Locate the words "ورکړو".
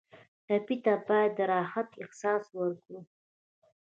2.57-2.99